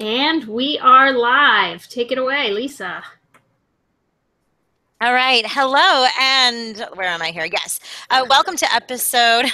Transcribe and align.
And 0.00 0.44
we 0.46 0.76
are 0.80 1.12
live. 1.12 1.86
Take 1.88 2.10
it 2.10 2.18
away, 2.18 2.50
Lisa. 2.50 3.04
All 5.00 5.12
right. 5.12 5.44
Hello. 5.46 6.06
And 6.20 6.84
where 6.94 7.06
am 7.06 7.22
I 7.22 7.30
here? 7.30 7.44
Yes. 7.44 7.78
Uh, 8.10 8.26
welcome 8.28 8.56
to 8.56 8.74
episode 8.74 9.44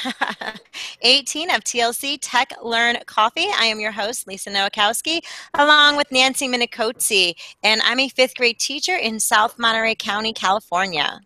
18 1.03 1.50
of 1.50 1.61
TLC 1.62 2.16
Tech 2.22 2.54
Learn 2.62 2.96
Coffee. 3.04 3.48
I 3.58 3.66
am 3.66 3.80
your 3.80 3.92
host, 3.92 4.26
Lisa 4.26 4.48
Nowakowski, 4.48 5.21
along 5.54 5.97
with 5.97 6.11
Nancy 6.11 6.49
Minicozzi, 6.49 7.35
and 7.63 7.83
I'm 7.85 8.01
a 8.01 8.09
fifth 8.09 8.35
grade 8.35 8.59
teacher 8.59 8.97
in 8.97 9.21
South 9.21 9.59
Monterey 9.59 9.95
County, 9.95 10.33
California. 10.33 11.21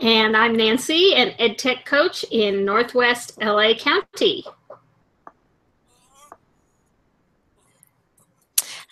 And 0.00 0.34
I'm 0.34 0.56
Nancy, 0.56 1.14
an 1.14 1.34
ed 1.38 1.58
tech 1.58 1.84
coach 1.84 2.24
in 2.30 2.64
Northwest 2.64 3.38
LA 3.42 3.74
County. 3.74 4.44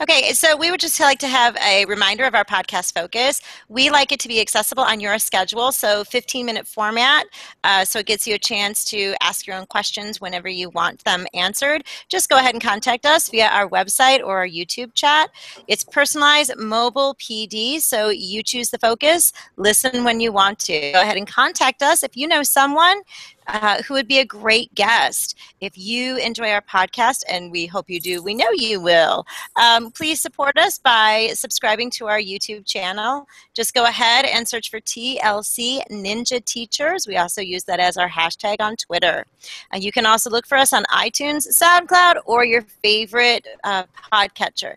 Okay, 0.01 0.33
so 0.33 0.57
we 0.57 0.73
would 0.73 0.81
just 0.81 0.99
like 0.99 1.21
to 1.21 1.29
have 1.29 1.57
a 1.59 1.85
reminder 1.85 2.25
of 2.25 2.35
our 2.35 2.45
podcast 2.45 2.93
focus. 2.93 3.41
We 3.69 3.91
like 3.91 4.11
it 4.11 4.19
to 4.21 4.29
be 4.29 4.41
accessible 4.41 4.83
on 4.83 4.99
your 4.99 5.21
schedule, 5.21 5.71
so 5.71 6.03
15 6.03 6.45
minute 6.45 6.67
format, 6.67 7.27
uh, 7.63 7.85
so 7.85 8.01
it 8.01 8.07
gives 8.07 8.27
you 8.27 8.35
a 8.35 8.39
chance 8.39 8.85
to 8.87 9.15
ask 9.23 9.47
your 9.47 9.55
own 9.55 9.67
questions 9.67 10.21
whenever 10.21 10.49
you 10.49 10.69
want 10.71 11.05
them 11.05 11.29
answered. 11.33 11.85
Just 12.09 12.29
go 12.29 12.37
ahead 12.37 12.55
and 12.55 12.63
contact 12.63 13.07
us 13.07 13.29
via 13.29 13.47
our 13.47 13.69
website 13.69 14.19
or 14.19 14.39
our 14.39 14.49
YouTube 14.49 14.95
chat. 14.95 15.31
It's 15.69 15.85
personalized 15.85 16.57
mobile 16.59 17.15
PD, 17.15 17.81
so 17.81 18.09
you 18.09 18.43
choose 18.43 18.71
the 18.71 18.79
focus, 18.79 19.33
listen 19.57 20.03
when 20.03 20.19
you 20.19 20.33
want 20.33 20.59
to. 20.61 20.91
Go 20.91 21.03
ahead 21.03 21.17
and 21.17 21.29
contact 21.29 21.83
us 21.83 22.03
if 22.03 22.17
you 22.17 22.27
know 22.27 22.43
someone 22.43 23.01
uh, 23.47 23.83
who 23.83 23.95
would 23.95 24.09
be 24.09 24.19
a 24.19 24.25
great 24.25 24.75
guest. 24.75 25.37
If 25.61 25.77
you 25.77 26.17
enjoy 26.19 26.51
our 26.51 26.63
podcast, 26.63 27.23
and 27.29 27.51
we 27.51 27.67
hope 27.67 27.91
you 27.91 28.01
do, 28.01 28.23
we 28.23 28.35
know 28.35 28.51
you 28.53 28.81
will, 28.81 29.27
um, 29.61 29.91
please 29.91 30.21
support 30.21 30.57
us 30.59 30.79
by 30.79 31.31
subscribing 31.35 31.91
to 31.91 32.07
our 32.07 32.21
YouTube 32.21 32.67
channel. 32.67 33.27
Just 33.55 33.75
go 33.75 33.85
ahead 33.85 34.25
and 34.25 34.47
search 34.47 34.71
for 34.71 34.81
TLC 34.81 35.81
Ninja 35.91 36.45
Teachers. 36.45 37.07
We 37.07 37.17
also 37.17 37.41
use 37.41 37.65
that 37.65 37.81
as 37.81 37.97
our 37.97 38.09
hashtag 38.09 38.57
on 38.61 38.77
Twitter. 38.77 39.27
Uh, 39.73 39.79
you 39.79 39.93
can 39.93 40.07
also 40.07 40.31
look 40.31 40.47
for 40.47 40.57
us 40.57 40.73
on 40.73 40.85
iTunes, 40.85 41.47
SoundCloud, 41.49 42.17
or 42.25 42.45
your 42.45 42.63
favorite 42.83 43.47
uh, 43.65 43.85
podcatcher. 44.13 44.77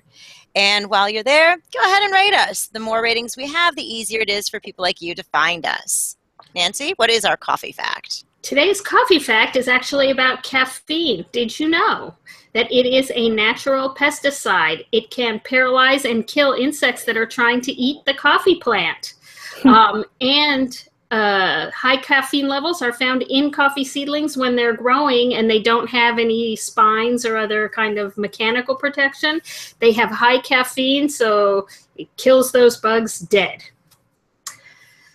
And 0.55 0.89
while 0.89 1.08
you're 1.08 1.23
there, 1.23 1.55
go 1.55 1.80
ahead 1.81 2.02
and 2.02 2.11
rate 2.11 2.33
us. 2.33 2.67
The 2.67 2.80
more 2.80 3.02
ratings 3.02 3.38
we 3.38 3.47
have, 3.47 3.75
the 3.75 3.83
easier 3.83 4.22
it 4.22 4.30
is 4.30 4.49
for 4.49 4.59
people 4.59 4.81
like 4.81 5.02
you 5.02 5.14
to 5.14 5.23
find 5.23 5.66
us. 5.66 6.17
Nancy, 6.55 6.94
what 6.95 7.11
is 7.11 7.25
our 7.25 7.38
coffee 7.38 7.72
fact? 7.72 8.25
Today's 8.48 8.80
coffee 8.80 9.20
fact 9.20 9.58
is 9.58 9.67
actually 9.67 10.09
about 10.09 10.42
caffeine. 10.42 11.26
Did 11.34 11.59
you 11.59 11.67
know 11.67 12.16
that 12.54 12.72
it 12.72 12.86
is 12.86 13.12
a 13.14 13.28
natural 13.28 13.94
pesticide? 13.94 14.86
It 14.94 15.12
can 15.12 15.42
paralyze 15.42 16.06
and 16.06 16.26
kill 16.26 16.54
insects 16.54 17.04
that 17.04 17.17
are 17.17 17.26
trying 17.26 17.59
to 17.59 17.73
eat 17.73 18.06
the 18.06 18.14
coffee 18.14 18.56
plant. 18.56 19.16
Um, 19.66 20.06
and 20.22 20.88
uh, 21.09 21.72
high 21.72 21.98
caffeine 21.98 22.48
levels 22.48 22.84
are 22.84 22.94
found 22.94 23.23
in 23.23 23.52
coffee 23.52 23.84
seedlings 23.84 24.38
when 24.38 24.56
they're 24.56 24.78
growing 24.78 25.34
and 25.34 25.50
they 25.50 25.59
don't 25.59 25.89
have 25.89 26.20
any 26.20 26.56
spines 26.56 27.26
or 27.26 27.38
other 27.38 27.67
kind 27.67 27.98
of 27.98 28.16
mechanical 28.20 28.76
protection. 28.76 29.42
They 29.80 29.94
have 29.94 30.11
high 30.11 30.39
caffeine, 30.42 31.09
so 31.09 31.67
it 31.95 32.08
kills 32.17 32.52
those 32.52 32.78
bugs 32.78 33.17
dead. 33.17 33.64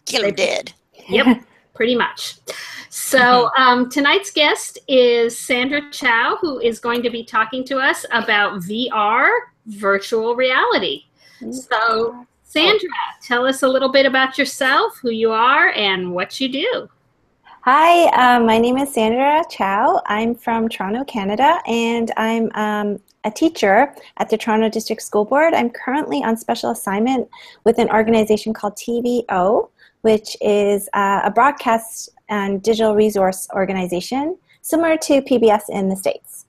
Kill 0.06 0.22
them 0.22 0.34
dead. 0.34 0.72
Yep, 1.08 1.44
pretty 1.74 1.94
much. 1.94 2.36
So 2.88 3.50
um, 3.56 3.88
tonight's 3.88 4.30
guest 4.30 4.78
is 4.86 5.38
Sandra 5.38 5.90
Chow, 5.90 6.36
who 6.40 6.58
is 6.60 6.78
going 6.78 7.02
to 7.02 7.10
be 7.10 7.24
talking 7.24 7.64
to 7.64 7.78
us 7.78 8.04
about 8.12 8.60
VR, 8.60 9.30
virtual 9.66 10.36
reality. 10.36 11.04
So, 11.50 12.26
Sandra, 12.44 12.88
tell 13.22 13.46
us 13.46 13.62
a 13.62 13.68
little 13.68 13.90
bit 13.90 14.06
about 14.06 14.38
yourself, 14.38 14.98
who 15.00 15.10
you 15.10 15.32
are, 15.32 15.70
and 15.70 16.12
what 16.12 16.40
you 16.40 16.48
do. 16.48 16.88
Hi, 17.62 18.08
um, 18.10 18.46
my 18.46 18.58
name 18.58 18.76
is 18.76 18.92
Sandra 18.92 19.42
Chow. 19.48 20.02
I'm 20.06 20.34
from 20.34 20.68
Toronto, 20.68 21.04
Canada, 21.04 21.60
and 21.66 22.10
I'm 22.16 22.50
um, 22.54 23.00
a 23.24 23.30
teacher 23.30 23.94
at 24.16 24.28
the 24.28 24.36
Toronto 24.36 24.68
District 24.68 25.00
School 25.00 25.24
Board. 25.24 25.54
I'm 25.54 25.70
currently 25.70 26.22
on 26.24 26.36
special 26.36 26.70
assignment 26.70 27.28
with 27.64 27.78
an 27.78 27.88
organization 27.90 28.52
called 28.52 28.76
TVO, 28.76 29.68
which 30.02 30.36
is 30.40 30.88
uh, 30.92 31.22
a 31.24 31.30
broadcast 31.30 32.10
and 32.28 32.62
digital 32.62 32.94
resource 32.94 33.48
organization, 33.54 34.36
similar 34.60 34.96
to 34.98 35.22
PBS 35.22 35.62
in 35.68 35.88
the 35.88 35.96
States. 35.96 36.46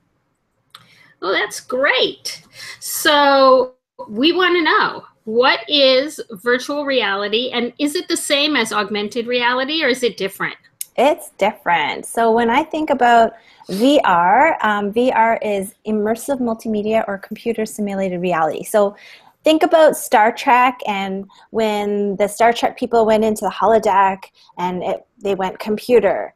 Oh, 1.22 1.32
that's 1.32 1.60
great. 1.60 2.44
So 2.80 3.74
we 4.08 4.34
want 4.34 4.56
to 4.56 4.62
know 4.62 5.06
what 5.26 5.60
is 5.70 6.20
virtual 6.32 6.86
reality 6.86 7.50
and 7.52 7.72
is 7.80 7.96
it 7.96 8.08
the 8.10 8.18
same 8.18 8.58
as 8.58 8.74
augmented 8.74 9.26
reality 9.26 9.84
or 9.84 9.88
is 9.88 10.04
it 10.04 10.18
different? 10.18 10.58
It's 10.98 11.30
different. 11.38 12.06
So 12.06 12.32
when 12.32 12.50
I 12.50 12.64
think 12.64 12.90
about 12.90 13.34
VR, 13.70 14.64
um, 14.64 14.92
VR 14.92 15.40
is 15.42 15.74
immersive 15.88 16.40
multimedia 16.40 17.04
or 17.08 17.18
computer 17.18 17.66
simulated 17.66 18.22
reality. 18.22 18.64
So 18.64 18.96
think 19.44 19.64
about 19.64 19.98
Star 19.98 20.32
Trek 20.32 20.80
and 20.88 21.26
when 21.52 22.16
the 22.18 22.28
Star 22.28 22.54
Trek 22.54 22.78
people 22.78 23.06
went 23.06 23.24
into 23.24 23.42
the 23.42 23.52
holodeck 23.52 24.26
and 24.58 24.84
it, 24.84 25.06
they 25.22 25.36
went 25.36 25.60
computer, 25.60 26.34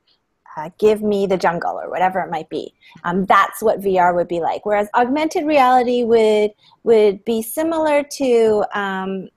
uh, 0.57 0.69
give 0.77 1.01
me 1.01 1.25
the 1.25 1.37
jungle 1.37 1.79
or 1.79 1.89
whatever 1.89 2.19
it 2.19 2.29
might 2.29 2.49
be. 2.49 2.73
Um, 3.03 3.25
that's 3.25 3.61
what 3.61 3.81
VR 3.81 4.15
would 4.15 4.27
be 4.27 4.41
like. 4.41 4.65
Whereas 4.65 4.89
augmented 4.95 5.45
reality 5.45 6.03
would 6.03 6.51
would 6.83 7.23
be 7.25 7.41
similar 7.41 8.03
to 8.03 8.65
um, 8.73 9.29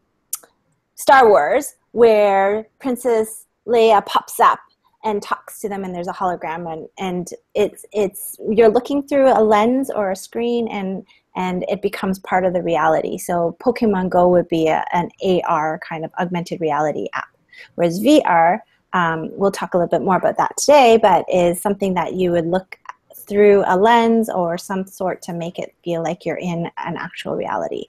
Star 0.94 1.28
Wars, 1.28 1.74
where 1.92 2.66
Princess 2.78 3.46
Leia 3.66 4.04
pops 4.04 4.40
up 4.40 4.60
and 5.02 5.22
talks 5.22 5.60
to 5.60 5.68
them 5.68 5.84
and 5.84 5.94
there's 5.94 6.08
a 6.08 6.12
hologram 6.12 6.70
and, 6.70 6.88
and 6.98 7.28
it's 7.54 7.86
it's 7.92 8.36
you're 8.50 8.68
looking 8.68 9.02
through 9.02 9.28
a 9.28 9.40
lens 9.42 9.90
or 9.90 10.10
a 10.10 10.16
screen 10.16 10.68
and 10.68 11.06
and 11.36 11.64
it 11.68 11.82
becomes 11.82 12.18
part 12.20 12.44
of 12.44 12.52
the 12.52 12.62
reality. 12.62 13.18
So 13.18 13.56
Pokemon 13.60 14.10
Go 14.10 14.28
would 14.28 14.48
be 14.48 14.68
a, 14.68 14.84
an 14.92 15.10
AR 15.46 15.80
kind 15.86 16.04
of 16.04 16.12
augmented 16.20 16.60
reality 16.60 17.06
app, 17.14 17.28
whereas 17.74 18.00
VR, 18.00 18.60
um, 18.92 19.30
we'll 19.32 19.52
talk 19.52 19.74
a 19.74 19.76
little 19.76 19.88
bit 19.88 20.04
more 20.04 20.16
about 20.16 20.36
that 20.38 20.56
today, 20.56 20.98
but 21.00 21.24
is 21.32 21.60
something 21.60 21.94
that 21.94 22.14
you 22.14 22.32
would 22.32 22.46
look 22.46 22.78
through 23.14 23.62
a 23.66 23.76
lens 23.76 24.28
or 24.28 24.58
some 24.58 24.86
sort 24.86 25.22
to 25.22 25.32
make 25.32 25.58
it 25.58 25.74
feel 25.84 26.02
like 26.02 26.26
you're 26.26 26.38
in 26.38 26.68
an 26.78 26.96
actual 26.96 27.36
reality. 27.36 27.84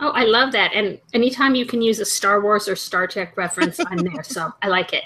Oh, 0.00 0.10
I 0.10 0.24
love 0.24 0.52
that. 0.52 0.72
And 0.74 0.98
anytime 1.12 1.54
you 1.54 1.64
can 1.64 1.80
use 1.80 2.00
a 2.00 2.04
Star 2.04 2.40
Wars 2.40 2.68
or 2.68 2.74
Star 2.74 3.06
Trek 3.06 3.36
reference, 3.36 3.78
I'm 3.78 3.98
there. 3.98 4.22
So 4.24 4.50
I 4.62 4.68
like 4.68 4.92
it. 4.92 5.04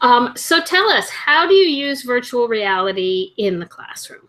Um, 0.00 0.32
so 0.36 0.60
tell 0.60 0.88
us, 0.90 1.08
how 1.08 1.46
do 1.46 1.54
you 1.54 1.68
use 1.68 2.02
virtual 2.02 2.48
reality 2.48 3.32
in 3.36 3.58
the 3.58 3.66
classroom? 3.66 4.28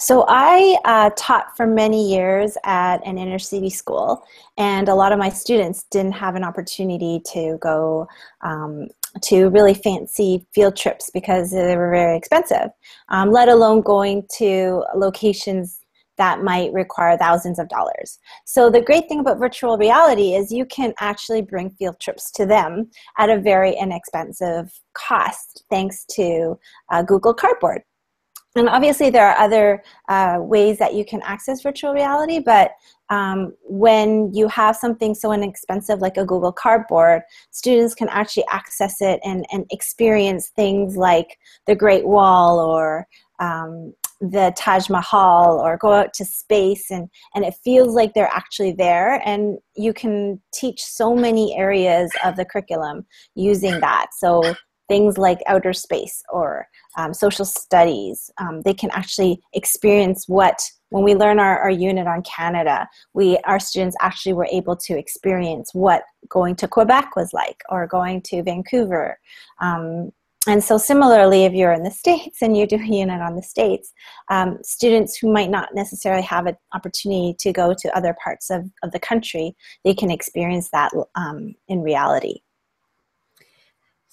So 0.00 0.24
I 0.28 0.78
uh, 0.86 1.10
taught 1.14 1.54
for 1.58 1.66
many 1.66 2.10
years 2.10 2.56
at 2.64 3.06
an 3.06 3.18
inner 3.18 3.38
city 3.38 3.68
school, 3.68 4.24
and 4.56 4.88
a 4.88 4.94
lot 4.94 5.12
of 5.12 5.18
my 5.18 5.28
students 5.28 5.84
didn't 5.90 6.12
have 6.12 6.36
an 6.36 6.42
opportunity 6.42 7.20
to 7.32 7.58
go 7.60 8.08
um, 8.40 8.88
to 9.24 9.50
really 9.50 9.74
fancy 9.74 10.46
field 10.54 10.74
trips 10.74 11.10
because 11.12 11.50
they 11.50 11.76
were 11.76 11.90
very 11.90 12.16
expensive, 12.16 12.70
um, 13.10 13.30
let 13.30 13.50
alone 13.50 13.82
going 13.82 14.26
to 14.38 14.82
locations 14.96 15.80
that 16.16 16.42
might 16.42 16.72
require 16.72 17.18
thousands 17.18 17.58
of 17.58 17.68
dollars. 17.68 18.18
So 18.46 18.70
the 18.70 18.80
great 18.80 19.06
thing 19.06 19.20
about 19.20 19.38
virtual 19.38 19.76
reality 19.76 20.32
is 20.34 20.50
you 20.50 20.64
can 20.64 20.94
actually 20.98 21.42
bring 21.42 21.68
field 21.68 22.00
trips 22.00 22.30
to 22.32 22.46
them 22.46 22.90
at 23.18 23.28
a 23.28 23.38
very 23.38 23.74
inexpensive 23.74 24.72
cost 24.94 25.64
thanks 25.68 26.06
to 26.12 26.58
uh, 26.90 27.02
Google 27.02 27.34
Cardboard 27.34 27.82
and 28.56 28.68
obviously 28.68 29.10
there 29.10 29.26
are 29.26 29.38
other 29.38 29.82
uh, 30.08 30.38
ways 30.40 30.78
that 30.78 30.94
you 30.94 31.04
can 31.04 31.20
access 31.22 31.62
virtual 31.62 31.92
reality 31.92 32.38
but 32.38 32.72
um, 33.10 33.52
when 33.64 34.32
you 34.32 34.46
have 34.48 34.76
something 34.76 35.14
so 35.14 35.32
inexpensive 35.32 36.00
like 36.00 36.16
a 36.16 36.24
google 36.24 36.52
cardboard 36.52 37.22
students 37.50 37.94
can 37.94 38.08
actually 38.08 38.44
access 38.50 39.00
it 39.00 39.20
and, 39.24 39.46
and 39.52 39.66
experience 39.70 40.50
things 40.56 40.96
like 40.96 41.38
the 41.66 41.74
great 41.74 42.06
wall 42.06 42.58
or 42.58 43.06
um, 43.40 43.94
the 44.20 44.52
taj 44.54 44.90
mahal 44.90 45.58
or 45.58 45.78
go 45.78 45.92
out 45.92 46.12
to 46.12 46.24
space 46.24 46.90
and, 46.90 47.08
and 47.34 47.44
it 47.44 47.54
feels 47.64 47.94
like 47.94 48.12
they're 48.12 48.30
actually 48.32 48.72
there. 48.72 49.22
And 49.24 49.58
you 49.74 49.94
can 49.94 50.40
teach 50.52 50.82
so 50.82 51.14
many 51.14 51.56
areas 51.56 52.10
of 52.24 52.36
the 52.36 52.44
curriculum 52.44 53.06
using 53.34 53.80
that. 53.80 54.08
So 54.18 54.54
things 54.90 55.16
like 55.16 55.38
outer 55.46 55.72
space 55.72 56.20
or 56.32 56.66
um, 56.98 57.14
social 57.14 57.44
studies. 57.44 58.28
Um, 58.38 58.60
they 58.62 58.74
can 58.74 58.90
actually 58.90 59.40
experience 59.52 60.24
what, 60.26 60.60
when 60.88 61.04
we 61.04 61.14
learn 61.14 61.38
our, 61.38 61.60
our 61.60 61.70
unit 61.70 62.08
on 62.08 62.24
Canada, 62.24 62.88
we, 63.14 63.38
our 63.44 63.60
students 63.60 63.96
actually 64.00 64.32
were 64.32 64.48
able 64.50 64.74
to 64.74 64.98
experience 64.98 65.70
what 65.74 66.02
going 66.28 66.56
to 66.56 66.66
Quebec 66.66 67.14
was 67.14 67.32
like 67.32 67.62
or 67.68 67.86
going 67.86 68.20
to 68.22 68.42
Vancouver. 68.42 69.16
Um, 69.60 70.10
and 70.48 70.64
so 70.64 70.76
similarly, 70.76 71.44
if 71.44 71.52
you're 71.52 71.72
in 71.72 71.84
the 71.84 71.90
States 71.92 72.42
and 72.42 72.56
you're 72.56 72.66
doing 72.66 72.92
unit 72.92 73.20
on 73.20 73.36
the 73.36 73.42
States, 73.42 73.92
um, 74.28 74.58
students 74.64 75.16
who 75.16 75.32
might 75.32 75.50
not 75.50 75.68
necessarily 75.72 76.22
have 76.22 76.46
an 76.46 76.56
opportunity 76.74 77.36
to 77.38 77.52
go 77.52 77.74
to 77.78 77.96
other 77.96 78.16
parts 78.24 78.50
of, 78.50 78.68
of 78.82 78.90
the 78.90 78.98
country, 78.98 79.54
they 79.84 79.94
can 79.94 80.10
experience 80.10 80.68
that 80.72 80.90
um, 81.14 81.54
in 81.68 81.82
reality. 81.82 82.40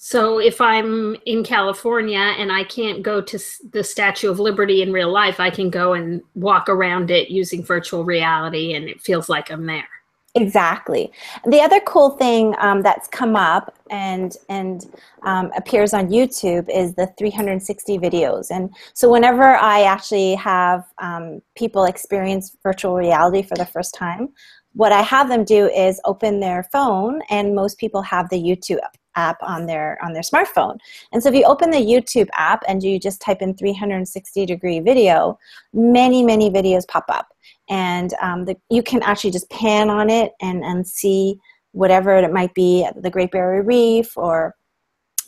So 0.00 0.38
if 0.38 0.60
I'm 0.60 1.16
in 1.26 1.42
California 1.42 2.20
and 2.38 2.52
I 2.52 2.62
can't 2.62 3.02
go 3.02 3.20
to 3.20 3.38
the 3.72 3.82
Statue 3.82 4.30
of 4.30 4.38
Liberty 4.38 4.80
in 4.80 4.92
real 4.92 5.10
life, 5.10 5.40
I 5.40 5.50
can 5.50 5.70
go 5.70 5.92
and 5.92 6.22
walk 6.36 6.68
around 6.68 7.10
it 7.10 7.30
using 7.30 7.64
virtual 7.64 8.04
reality 8.04 8.74
and 8.74 8.88
it 8.88 9.00
feels 9.00 9.28
like 9.28 9.50
I'm 9.50 9.66
there. 9.66 9.88
Exactly. 10.36 11.10
The 11.46 11.60
other 11.60 11.80
cool 11.80 12.10
thing 12.10 12.54
um, 12.58 12.80
that's 12.80 13.08
come 13.08 13.34
up 13.34 13.76
and 13.90 14.36
and 14.48 14.86
um, 15.24 15.50
appears 15.56 15.92
on 15.92 16.10
YouTube 16.10 16.68
is 16.72 16.94
the 16.94 17.12
360 17.18 17.98
videos. 17.98 18.52
And 18.52 18.72
so 18.94 19.10
whenever 19.10 19.56
I 19.56 19.82
actually 19.82 20.36
have 20.36 20.84
um, 20.98 21.42
people 21.56 21.86
experience 21.86 22.56
virtual 22.62 22.94
reality 22.94 23.42
for 23.42 23.56
the 23.56 23.66
first 23.66 23.94
time, 23.94 24.28
what 24.74 24.92
I 24.92 25.02
have 25.02 25.28
them 25.28 25.44
do 25.44 25.66
is 25.70 26.00
open 26.04 26.38
their 26.38 26.62
phone, 26.70 27.20
and 27.30 27.56
most 27.56 27.78
people 27.78 28.02
have 28.02 28.28
the 28.28 28.36
YouTube 28.36 28.78
app 29.26 29.38
on 29.42 29.66
their 29.66 29.98
on 30.04 30.12
their 30.12 30.22
smartphone. 30.22 30.76
And 31.12 31.22
so 31.22 31.28
if 31.28 31.34
you 31.34 31.44
open 31.44 31.70
the 31.70 31.86
YouTube 31.92 32.28
app 32.34 32.62
and 32.68 32.82
you 32.82 32.98
just 32.98 33.20
type 33.20 33.42
in 33.42 33.54
360 33.54 34.46
degree 34.46 34.80
video, 34.80 35.38
many 35.72 36.22
many 36.22 36.50
videos 36.50 36.86
pop 36.86 37.06
up 37.08 37.28
and 37.68 38.14
um, 38.22 38.44
the, 38.44 38.56
you 38.70 38.82
can 38.82 39.02
actually 39.02 39.30
just 39.30 39.50
pan 39.50 39.90
on 39.90 40.08
it 40.08 40.32
and, 40.40 40.64
and 40.64 40.86
see 40.86 41.38
whatever 41.72 42.16
it 42.16 42.32
might 42.32 42.54
be 42.54 42.88
the 42.96 43.10
Great 43.10 43.30
Barrier 43.30 43.62
Reef 43.62 44.16
or 44.16 44.54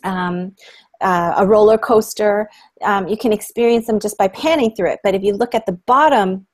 um, 0.05 0.55
uh, 1.01 1.35
a 1.37 1.47
roller 1.47 1.79
coaster. 1.79 2.49
Um, 2.83 3.09
you 3.09 3.17
can 3.17 3.33
experience 3.33 3.87
them 3.87 4.01
just 4.01 4.17
by 4.17 4.29
panning 4.29 4.75
through 4.75 4.91
it. 4.91 5.01
But 5.05 5.15
if 5.15 5.23
you 5.23 5.35
look 5.35 5.55
at 5.55 5.67
the 5.67 5.79
bottom 5.87 6.47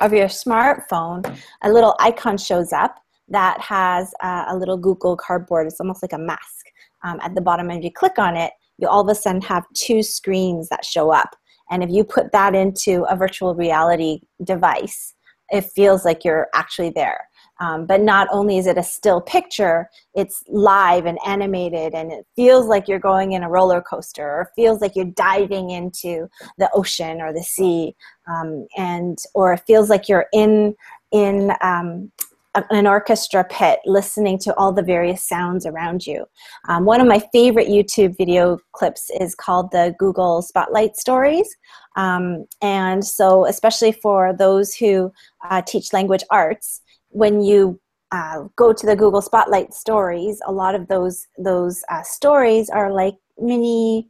of 0.00 0.12
your 0.12 0.26
smartphone, 0.26 1.38
a 1.62 1.72
little 1.72 1.94
icon 2.00 2.38
shows 2.38 2.72
up 2.72 2.96
that 3.30 3.60
has 3.60 4.12
a 4.22 4.56
little 4.56 4.76
Google 4.76 5.16
Cardboard. 5.16 5.66
It's 5.66 5.80
almost 5.80 6.02
like 6.02 6.12
a 6.12 6.18
mask 6.18 6.66
um, 7.04 7.18
at 7.22 7.34
the 7.34 7.40
bottom. 7.40 7.70
And 7.70 7.78
if 7.78 7.84
you 7.84 7.92
click 7.92 8.18
on 8.18 8.36
it, 8.36 8.52
you 8.78 8.88
all 8.88 9.00
of 9.00 9.08
a 9.08 9.14
sudden 9.14 9.40
have 9.42 9.64
two 9.74 10.02
screens 10.02 10.68
that 10.68 10.84
show 10.84 11.10
up. 11.10 11.36
And 11.70 11.84
if 11.84 11.90
you 11.90 12.02
put 12.02 12.32
that 12.32 12.54
into 12.54 13.04
a 13.08 13.16
virtual 13.16 13.54
reality 13.54 14.20
device, 14.42 15.14
it 15.50 15.64
feels 15.64 16.04
like 16.04 16.24
you're 16.24 16.48
actually 16.54 16.90
there. 16.90 17.28
Um, 17.60 17.84
but 17.84 18.00
not 18.00 18.26
only 18.32 18.56
is 18.56 18.66
it 18.66 18.78
a 18.78 18.82
still 18.82 19.20
picture, 19.20 19.90
it's 20.14 20.42
live 20.48 21.04
and 21.04 21.18
animated, 21.26 21.94
and 21.94 22.10
it 22.10 22.26
feels 22.34 22.66
like 22.66 22.88
you're 22.88 22.98
going 22.98 23.32
in 23.32 23.42
a 23.42 23.50
roller 23.50 23.82
coaster, 23.82 24.24
or 24.24 24.50
feels 24.56 24.80
like 24.80 24.96
you're 24.96 25.04
diving 25.04 25.68
into 25.68 26.26
the 26.56 26.70
ocean 26.72 27.20
or 27.20 27.34
the 27.34 27.42
sea, 27.42 27.94
um, 28.26 28.66
and 28.78 29.18
or 29.34 29.52
it 29.52 29.62
feels 29.66 29.90
like 29.90 30.08
you're 30.08 30.26
in 30.32 30.74
in 31.12 31.52
um, 31.60 32.10
an 32.54 32.86
orchestra 32.86 33.44
pit 33.44 33.78
listening 33.86 34.38
to 34.38 34.54
all 34.56 34.72
the 34.72 34.82
various 34.82 35.26
sounds 35.26 35.66
around 35.66 36.06
you. 36.06 36.24
Um, 36.68 36.84
one 36.84 37.00
of 37.00 37.06
my 37.06 37.22
favorite 37.32 37.68
YouTube 37.68 38.16
video 38.16 38.58
clips 38.72 39.10
is 39.20 39.34
called 39.34 39.70
the 39.70 39.94
Google 39.98 40.42
Spotlight 40.42 40.96
Stories. 40.96 41.48
Um, 41.96 42.46
and 42.60 43.04
so, 43.04 43.46
especially 43.46 43.92
for 43.92 44.32
those 44.32 44.74
who 44.74 45.12
uh, 45.48 45.62
teach 45.62 45.92
language 45.92 46.24
arts, 46.30 46.80
when 47.10 47.40
you 47.40 47.80
uh, 48.12 48.44
go 48.56 48.72
to 48.72 48.86
the 48.86 48.96
Google 48.96 49.22
Spotlight 49.22 49.72
stories, 49.72 50.40
a 50.46 50.52
lot 50.52 50.74
of 50.74 50.88
those 50.88 51.26
those 51.38 51.82
uh, 51.88 52.02
stories 52.02 52.68
are 52.68 52.92
like 52.92 53.14
mini 53.38 54.08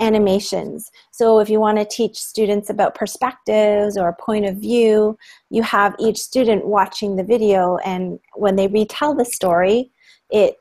animations. 0.00 0.90
So 1.10 1.38
if 1.38 1.48
you 1.48 1.60
want 1.60 1.78
to 1.78 1.84
teach 1.84 2.16
students 2.16 2.70
about 2.70 2.94
perspectives 2.94 3.96
or 3.96 4.16
point 4.18 4.46
of 4.46 4.56
view, 4.56 5.16
you 5.50 5.62
have 5.62 5.94
each 5.98 6.18
student 6.18 6.66
watching 6.66 7.16
the 7.16 7.24
video, 7.24 7.76
and 7.78 8.18
when 8.34 8.56
they 8.56 8.66
retell 8.66 9.14
the 9.14 9.24
story, 9.24 9.90
it 10.30 10.56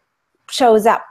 shows 0.49 0.85
up 0.85 1.03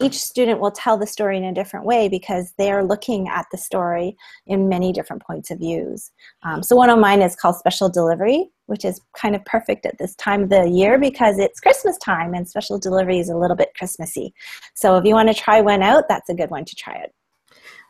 each 0.00 0.18
student 0.18 0.60
will 0.60 0.70
tell 0.70 0.96
the 0.96 1.06
story 1.06 1.36
in 1.36 1.44
a 1.44 1.54
different 1.54 1.86
way 1.86 2.08
because 2.08 2.52
they 2.58 2.70
are 2.70 2.84
looking 2.84 3.28
at 3.28 3.46
the 3.52 3.58
story 3.58 4.16
in 4.46 4.68
many 4.68 4.92
different 4.92 5.22
points 5.22 5.50
of 5.50 5.58
views. 5.58 6.10
Um, 6.42 6.62
so 6.62 6.74
one 6.74 6.90
of 6.90 6.98
mine 6.98 7.22
is 7.22 7.36
called 7.36 7.56
Special 7.56 7.88
Delivery, 7.88 8.50
which 8.66 8.84
is 8.84 9.00
kind 9.16 9.36
of 9.36 9.44
perfect 9.44 9.86
at 9.86 9.98
this 9.98 10.14
time 10.16 10.44
of 10.44 10.48
the 10.48 10.68
year 10.68 10.98
because 10.98 11.38
it's 11.38 11.60
Christmas 11.60 11.96
time 11.98 12.34
and 12.34 12.48
Special 12.48 12.78
Delivery 12.78 13.18
is 13.18 13.28
a 13.28 13.36
little 13.36 13.56
bit 13.56 13.74
Christmassy. 13.76 14.34
So 14.74 14.96
if 14.96 15.04
you 15.04 15.14
want 15.14 15.28
to 15.28 15.34
try 15.34 15.60
one 15.60 15.82
out, 15.82 16.04
that's 16.08 16.30
a 16.30 16.34
good 16.34 16.50
one 16.50 16.64
to 16.64 16.74
try 16.74 16.94
it. 16.94 17.14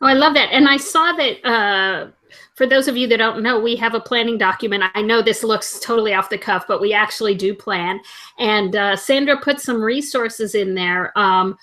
Oh, 0.05 0.07
I 0.07 0.13
love 0.13 0.35
that. 0.35 0.51
And 0.51 0.69
I 0.69 0.77
saw 0.77 1.13
that 1.13 1.43
uh, 1.43 2.11
for 2.53 2.67
those 2.67 2.87
of 2.87 2.95
you 2.95 3.07
that 3.07 3.17
don't 3.17 3.41
know, 3.41 3.59
we 3.59 3.75
have 3.77 3.95
a 3.95 3.99
planning 3.99 4.37
document. 4.37 4.83
I 4.93 5.01
know 5.01 5.23
this 5.23 5.43
looks 5.43 5.79
totally 5.79 6.13
off 6.13 6.29
the 6.29 6.37
cuff, 6.37 6.65
but 6.67 6.79
we 6.79 6.93
actually 6.93 7.33
do 7.33 7.55
plan. 7.55 7.99
And 8.37 8.75
uh, 8.75 8.97
Sandra 8.97 9.35
put 9.41 9.59
some 9.59 9.81
resources 9.81 10.53
in 10.53 10.75
there. 10.75 11.11
Um, 11.17 11.57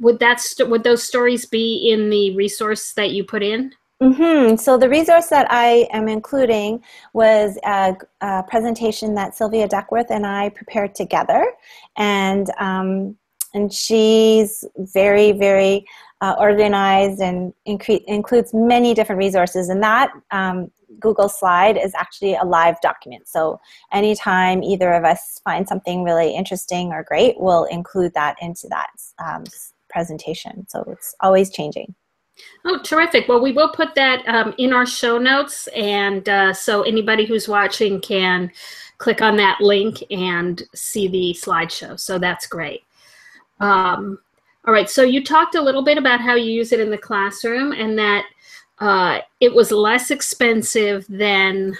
would 0.00 0.18
that 0.18 0.42
would 0.58 0.82
those 0.82 1.04
stories 1.04 1.46
be 1.46 1.88
in 1.88 2.10
the 2.10 2.34
resource 2.34 2.94
that 2.94 3.12
you 3.12 3.22
put 3.22 3.44
in? 3.44 3.72
Mm-hmm. 4.02 4.56
So 4.56 4.76
the 4.76 4.88
resource 4.88 5.28
that 5.28 5.46
I 5.50 5.86
am 5.92 6.08
including 6.08 6.82
was 7.12 7.56
a, 7.64 7.94
a, 8.20 8.42
presentation 8.42 9.14
that 9.14 9.36
Sylvia 9.36 9.68
Duckworth 9.68 10.10
and 10.10 10.26
I 10.26 10.48
prepared 10.48 10.96
together, 10.96 11.46
and 11.96 12.50
um, 12.58 13.16
and 13.54 13.72
she's 13.72 14.64
very 14.76 15.32
very 15.32 15.86
uh, 16.20 16.34
organized 16.38 17.20
and 17.20 17.52
incre- 17.68 18.02
includes 18.06 18.54
many 18.54 18.94
different 18.94 19.18
resources. 19.18 19.68
And 19.68 19.82
that 19.82 20.10
um, 20.30 20.70
Google 20.98 21.28
slide 21.28 21.76
is 21.76 21.92
actually 21.94 22.34
a 22.34 22.44
live 22.44 22.80
document. 22.80 23.28
So 23.28 23.60
anytime 23.92 24.62
either 24.62 24.92
of 24.92 25.04
us 25.04 25.40
find 25.44 25.68
something 25.68 26.02
really 26.02 26.34
interesting 26.34 26.92
or 26.92 27.04
great, 27.04 27.34
we'll 27.38 27.64
include 27.64 28.14
that 28.14 28.36
into 28.40 28.68
that 28.68 28.90
um, 29.18 29.44
presentation. 29.90 30.66
So 30.68 30.82
it's 30.86 31.14
always 31.20 31.50
changing. 31.50 31.94
Oh, 32.64 32.80
terrific. 32.82 33.28
Well, 33.28 33.42
we 33.42 33.52
will 33.52 33.70
put 33.70 33.94
that 33.94 34.26
um, 34.26 34.54
in 34.56 34.72
our 34.72 34.86
show 34.86 35.18
notes. 35.18 35.68
And 35.68 36.26
uh, 36.28 36.54
so 36.54 36.82
anybody 36.82 37.26
who's 37.26 37.48
watching 37.48 38.00
can 38.00 38.50
click 38.98 39.20
on 39.20 39.36
that 39.36 39.60
link 39.60 40.02
and 40.10 40.62
see 40.74 41.06
the 41.06 41.38
slideshow. 41.38 42.00
So 42.00 42.18
that's 42.18 42.46
great. 42.46 42.82
Um, 43.60 44.18
all 44.66 44.72
right, 44.72 44.88
so 44.88 45.02
you 45.02 45.22
talked 45.22 45.54
a 45.54 45.62
little 45.62 45.82
bit 45.82 45.98
about 45.98 46.20
how 46.20 46.34
you 46.34 46.50
use 46.50 46.72
it 46.72 46.80
in 46.80 46.90
the 46.90 46.98
classroom 46.98 47.72
and 47.72 47.98
that 47.98 48.24
uh, 48.78 49.18
it 49.40 49.54
was 49.54 49.70
less 49.70 50.10
expensive 50.10 51.06
than, 51.08 51.76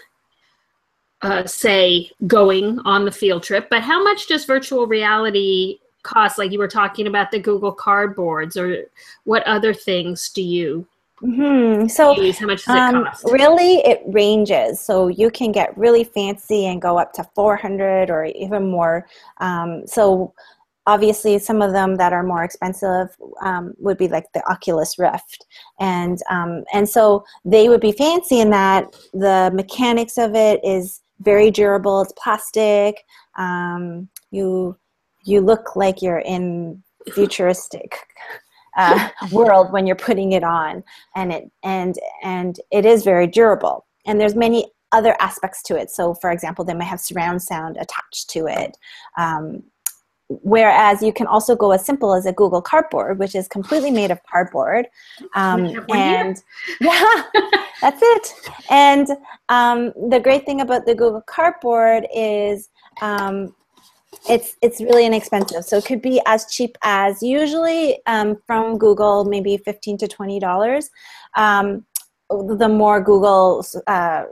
uh, 1.22 1.46
say, 1.46 2.10
going 2.26 2.78
on 2.80 3.04
the 3.04 3.10
field 3.10 3.42
trip. 3.42 3.68
But 3.70 3.82
how 3.82 4.02
much 4.02 4.26
does 4.26 4.44
virtual 4.44 4.86
reality 4.86 5.78
cost? 6.02 6.38
Like 6.38 6.52
you 6.52 6.58
were 6.58 6.68
talking 6.68 7.06
about 7.06 7.30
the 7.30 7.38
Google 7.38 7.74
Cardboards, 7.74 8.56
or 8.56 8.84
what 9.24 9.42
other 9.44 9.72
things 9.72 10.28
do 10.28 10.42
you 10.42 10.86
Mm-hmm. 11.22 11.86
So, 11.88 12.20
use? 12.20 12.38
How 12.38 12.46
much 12.46 12.64
does 12.64 12.76
um, 12.76 13.02
it 13.02 13.04
cost? 13.04 13.24
Really, 13.30 13.76
it 13.78 14.02
ranges. 14.06 14.80
So 14.80 15.08
you 15.08 15.30
can 15.30 15.52
get 15.52 15.76
really 15.76 16.04
fancy 16.04 16.66
and 16.66 16.82
go 16.82 16.98
up 16.98 17.12
to 17.14 17.24
400 17.34 18.10
or 18.10 18.24
even 18.24 18.70
more. 18.70 19.06
Um, 19.38 19.86
so 19.86 20.34
obviously 20.86 21.38
some 21.38 21.62
of 21.62 21.72
them 21.72 21.96
that 21.96 22.12
are 22.12 22.22
more 22.22 22.44
expensive 22.44 23.08
um, 23.42 23.74
would 23.78 23.96
be 23.96 24.08
like 24.08 24.26
the 24.32 24.42
oculus 24.50 24.98
rift. 24.98 25.46
And 25.80 26.18
um, 26.30 26.64
and 26.72 26.88
so 26.88 27.24
they 27.44 27.68
would 27.68 27.80
be 27.80 27.92
fancy 27.92 28.40
in 28.40 28.50
that 28.50 28.94
the 29.12 29.50
mechanics 29.54 30.18
of 30.18 30.34
it 30.34 30.60
is 30.64 31.00
very 31.20 31.50
durable. 31.50 32.02
It's 32.02 32.12
plastic. 32.22 33.04
Um, 33.36 34.08
you 34.30 34.76
you 35.24 35.40
look 35.40 35.74
like 35.74 36.02
you're 36.02 36.18
in 36.18 36.82
futuristic 37.12 37.96
uh, 38.76 39.08
world 39.32 39.72
when 39.72 39.86
you're 39.86 39.96
putting 39.96 40.32
it 40.32 40.44
on. 40.44 40.84
And 41.14 41.32
it 41.32 41.50
and 41.62 41.98
and 42.22 42.56
it 42.70 42.84
is 42.84 43.04
very 43.04 43.26
durable. 43.26 43.86
And 44.06 44.20
there's 44.20 44.34
many 44.34 44.70
other 44.92 45.16
aspects 45.18 45.62
to 45.64 45.76
it. 45.76 45.90
So 45.90 46.14
for 46.14 46.30
example 46.30 46.64
they 46.64 46.74
may 46.74 46.84
have 46.84 47.00
surround 47.00 47.42
sound 47.42 47.76
attached 47.78 48.28
to 48.30 48.46
it. 48.46 48.76
Um, 49.16 49.64
whereas 50.28 51.02
you 51.02 51.12
can 51.12 51.26
also 51.26 51.54
go 51.54 51.72
as 51.72 51.84
simple 51.84 52.14
as 52.14 52.26
a 52.26 52.32
Google 52.32 52.62
Cardboard, 52.62 53.18
which 53.18 53.34
is 53.34 53.46
completely 53.48 53.90
made 53.90 54.10
of 54.10 54.22
cardboard. 54.24 54.86
Um, 55.34 55.84
and 55.90 56.42
yeah, 56.80 57.22
that's 57.80 58.00
it. 58.02 58.34
And 58.70 59.08
um, 59.48 59.92
the 60.08 60.20
great 60.20 60.46
thing 60.46 60.60
about 60.60 60.86
the 60.86 60.94
Google 60.94 61.22
Cardboard 61.22 62.06
is 62.14 62.70
um, 63.02 63.54
it's 64.28 64.56
it's 64.62 64.80
really 64.80 65.04
inexpensive. 65.04 65.64
So 65.64 65.76
it 65.76 65.84
could 65.84 66.00
be 66.00 66.20
as 66.26 66.46
cheap 66.46 66.78
as 66.82 67.22
usually 67.22 67.98
um, 68.06 68.36
from 68.46 68.78
Google, 68.78 69.24
maybe 69.24 69.56
fifteen 69.58 69.98
to 69.98 70.08
twenty 70.08 70.38
dollars. 70.38 70.90
Um, 71.36 71.84
the 72.30 72.68
more 72.68 73.02
Google 73.02 73.64
uh, 73.86 74.24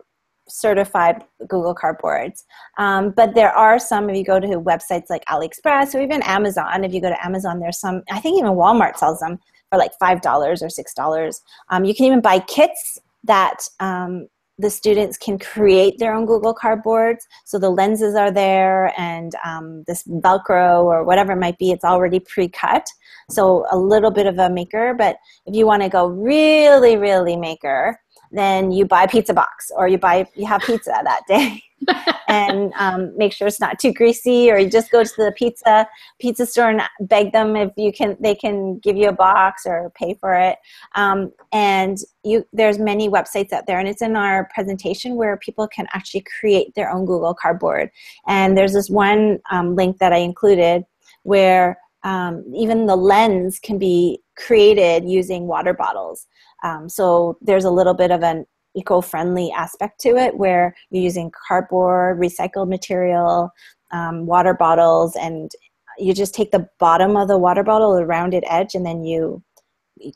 certified 0.48 1.24
Google 1.48 1.74
Cardboards. 1.74 2.44
Um, 2.78 3.10
but 3.10 3.34
there 3.34 3.52
are 3.52 3.78
some, 3.78 4.10
if 4.10 4.16
you 4.16 4.24
go 4.24 4.40
to 4.40 4.46
websites 4.46 5.08
like 5.08 5.24
AliExpress 5.26 5.94
or 5.94 6.00
even 6.02 6.22
Amazon, 6.22 6.84
if 6.84 6.92
you 6.92 7.00
go 7.00 7.08
to 7.08 7.24
Amazon, 7.24 7.60
there's 7.60 7.78
some, 7.78 8.02
I 8.10 8.20
think 8.20 8.38
even 8.38 8.52
Walmart 8.52 8.96
sells 8.96 9.20
them 9.20 9.38
for 9.70 9.78
like 9.78 9.92
five 9.98 10.20
dollars 10.20 10.62
or 10.62 10.68
six 10.68 10.92
dollars. 10.94 11.40
Um, 11.70 11.84
you 11.84 11.94
can 11.94 12.06
even 12.06 12.20
buy 12.20 12.40
kits 12.40 12.98
that 13.24 13.66
um, 13.80 14.28
the 14.58 14.68
students 14.70 15.16
can 15.16 15.38
create 15.38 15.98
their 15.98 16.14
own 16.14 16.26
Google 16.26 16.54
Cardboards. 16.54 17.20
So 17.44 17.58
the 17.58 17.70
lenses 17.70 18.14
are 18.14 18.30
there 18.30 18.92
and 19.00 19.34
um, 19.44 19.84
this 19.86 20.02
Velcro 20.04 20.84
or 20.84 21.04
whatever 21.04 21.32
it 21.32 21.40
might 21.40 21.58
be, 21.58 21.70
it's 21.70 21.84
already 21.84 22.20
pre-cut. 22.20 22.86
So 23.30 23.66
a 23.70 23.78
little 23.78 24.10
bit 24.10 24.26
of 24.26 24.38
a 24.38 24.50
maker, 24.50 24.94
but 24.96 25.16
if 25.46 25.54
you 25.54 25.66
want 25.66 25.82
to 25.82 25.88
go 25.88 26.06
really, 26.06 26.96
really 26.96 27.36
maker, 27.36 27.98
then 28.32 28.72
you 28.72 28.84
buy 28.84 29.04
a 29.04 29.08
pizza 29.08 29.34
box 29.34 29.70
or 29.76 29.86
you 29.86 29.98
buy 29.98 30.26
you 30.34 30.46
have 30.46 30.62
pizza 30.62 30.92
that 31.04 31.22
day. 31.28 31.62
And 32.28 32.72
um, 32.78 33.12
make 33.18 33.32
sure 33.32 33.48
it's 33.48 33.60
not 33.60 33.78
too 33.78 33.92
greasy 33.92 34.50
or 34.50 34.56
you 34.56 34.70
just 34.70 34.90
go 34.90 35.02
to 35.02 35.12
the 35.18 35.32
pizza 35.36 35.86
pizza 36.20 36.46
store 36.46 36.70
and 36.70 36.80
beg 37.00 37.32
them 37.32 37.56
if 37.56 37.72
you 37.76 37.92
can 37.92 38.16
they 38.20 38.34
can 38.34 38.78
give 38.78 38.96
you 38.96 39.08
a 39.08 39.12
box 39.12 39.66
or 39.66 39.90
pay 39.96 40.14
for 40.14 40.34
it. 40.34 40.58
Um, 40.94 41.32
and 41.52 41.98
you 42.22 42.46
there's 42.52 42.78
many 42.78 43.08
websites 43.10 43.52
out 43.52 43.66
there 43.66 43.78
and 43.80 43.88
it's 43.88 44.00
in 44.00 44.16
our 44.16 44.48
presentation 44.54 45.16
where 45.16 45.36
people 45.36 45.66
can 45.66 45.86
actually 45.92 46.24
create 46.40 46.74
their 46.74 46.90
own 46.90 47.04
google 47.04 47.34
cardboard. 47.34 47.90
And 48.28 48.56
there's 48.56 48.72
this 48.72 48.88
one 48.88 49.40
um, 49.50 49.74
link 49.74 49.98
that 49.98 50.12
i 50.12 50.18
included 50.18 50.84
where 51.24 51.78
um, 52.04 52.44
even 52.54 52.86
the 52.86 52.96
lens 52.96 53.58
can 53.58 53.78
be 53.78 54.20
created 54.36 55.08
using 55.08 55.46
water 55.46 55.74
bottles 55.74 56.26
um, 56.62 56.88
so 56.88 57.36
there's 57.40 57.64
a 57.64 57.70
little 57.70 57.94
bit 57.94 58.10
of 58.10 58.22
an 58.22 58.46
eco-friendly 58.74 59.52
aspect 59.52 60.00
to 60.00 60.16
it 60.16 60.36
where 60.36 60.74
you're 60.90 61.02
using 61.02 61.30
cardboard, 61.46 62.18
recycled 62.18 62.68
material, 62.68 63.50
um, 63.90 64.26
water 64.26 64.54
bottles, 64.54 65.16
and 65.16 65.50
you 65.98 66.14
just 66.14 66.34
take 66.34 66.50
the 66.50 66.66
bottom 66.78 67.16
of 67.16 67.28
the 67.28 67.38
water 67.38 67.62
bottle, 67.62 67.94
the 67.94 68.06
rounded 68.06 68.44
edge, 68.46 68.74
and 68.74 68.86
then 68.86 69.04
you 69.04 69.42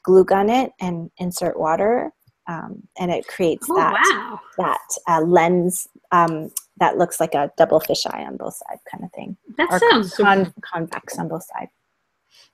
glue 0.02 0.24
gun 0.24 0.48
it 0.48 0.72
and 0.80 1.10
insert 1.18 1.58
water, 1.58 2.10
um, 2.46 2.82
and 2.98 3.10
it 3.10 3.26
creates 3.26 3.66
oh, 3.70 3.76
that 3.76 3.92
wow. 3.92 4.40
that 4.58 4.80
uh, 5.08 5.20
lens 5.20 5.86
um, 6.12 6.50
that 6.78 6.98
looks 6.98 7.20
like 7.20 7.34
a 7.34 7.50
double 7.56 7.80
fisheye 7.80 8.26
on 8.26 8.36
both 8.36 8.54
sides, 8.54 8.82
kind 8.90 9.04
of 9.04 9.12
thing. 9.12 9.36
That 9.56 9.68
or 9.70 9.78
sounds 9.78 10.14
con- 10.14 10.52
convex 10.62 11.18
on 11.18 11.28
both 11.28 11.44
sides. 11.44 11.70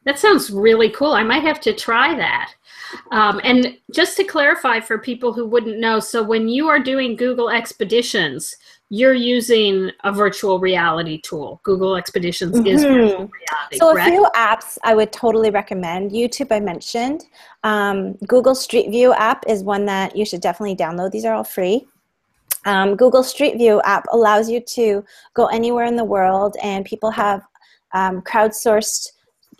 That 0.04 0.18
sounds 0.18 0.50
really 0.50 0.90
cool. 0.90 1.12
I 1.12 1.22
might 1.22 1.42
have 1.42 1.60
to 1.60 1.72
try 1.72 2.16
that. 2.16 2.52
Um, 3.12 3.40
and 3.44 3.76
just 3.94 4.16
to 4.16 4.24
clarify 4.24 4.80
for 4.80 4.98
people 4.98 5.32
who 5.32 5.46
wouldn't 5.46 5.78
know, 5.78 6.00
so 6.00 6.22
when 6.22 6.48
you 6.48 6.68
are 6.68 6.80
doing 6.80 7.14
Google 7.14 7.50
Expeditions, 7.50 8.56
you're 8.90 9.14
using 9.14 9.90
a 10.04 10.12
virtual 10.12 10.58
reality 10.58 11.20
tool. 11.22 11.60
Google 11.62 11.96
Expeditions 11.96 12.56
mm-hmm. 12.56 12.66
is 12.66 12.82
virtual 12.82 13.30
reality. 13.30 13.78
So 13.78 13.92
correct? 13.92 14.08
a 14.08 14.10
few 14.10 14.26
apps 14.34 14.76
I 14.84 14.94
would 14.94 15.12
totally 15.12 15.50
recommend. 15.50 16.10
YouTube 16.10 16.48
I 16.50 16.60
mentioned. 16.60 17.24
Um, 17.62 18.14
Google 18.26 18.54
Street 18.54 18.90
View 18.90 19.14
app 19.14 19.44
is 19.48 19.62
one 19.62 19.86
that 19.86 20.16
you 20.16 20.26
should 20.26 20.40
definitely 20.40 20.76
download. 20.76 21.12
These 21.12 21.24
are 21.24 21.32
all 21.32 21.44
free. 21.44 21.86
Um, 22.64 22.97
Google 22.97 23.23
Street 23.23 23.57
View 23.57 23.81
app 23.85 24.04
allows 24.12 24.49
you 24.49 24.61
to 24.61 25.04
go 25.35 25.47
anywhere 25.47 25.85
in 25.85 25.97
the 25.97 26.04
world, 26.04 26.57
and 26.62 26.85
people 26.85 27.11
have 27.11 27.42
um, 27.92 28.23
crowdsourced 28.23 29.09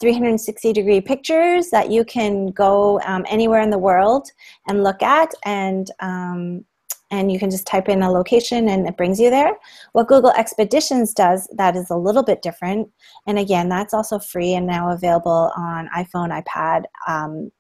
360 0.01 0.73
degree 0.73 1.01
pictures 1.01 1.71
that 1.71 1.91
you 1.91 2.05
can 2.05 2.47
go 2.49 3.01
um, 3.03 3.25
anywhere 3.29 3.61
in 3.61 3.71
the 3.71 3.79
world 3.79 4.29
and 4.67 4.83
look 4.83 5.03
at 5.03 5.33
and 5.45 5.91
um, 6.01 6.65
and 7.13 7.31
you 7.31 7.39
can 7.39 7.51
just 7.51 7.67
type 7.67 7.91
in 7.91 8.03
a 8.03 8.11
location 8.11 8.71
and 8.71 8.89
it 8.89 8.97
brings 8.97 9.21
you 9.21 9.29
there. 9.29 9.53
What 9.93 10.09
Google 10.09 10.31
Expeditions 10.31 11.13
does 11.13 11.47
that 11.57 11.77
is 11.77 11.91
a 11.91 11.97
little 11.97 12.23
bit 12.23 12.41
different, 12.41 12.91
and 13.27 13.39
again, 13.39 13.69
that's 13.69 13.93
also 13.95 14.19
free 14.19 14.55
and 14.55 14.67
now 14.67 14.91
available 14.91 15.53
on 15.57 15.89
iPhone, 15.95 16.43
iPad, 16.43 16.85
um, 17.07 17.53